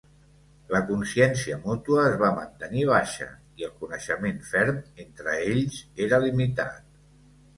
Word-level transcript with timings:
La 0.75 0.79
consciència 0.85 1.57
mútua 1.65 2.05
es 2.11 2.15
va 2.21 2.29
mantenir 2.37 2.87
baixa 2.91 3.27
i 3.63 3.67
el 3.69 3.75
coneixement 3.83 4.41
ferm 4.53 4.81
entre 5.05 5.35
ells 5.51 5.77
era 6.07 6.23
limitat. 6.25 6.83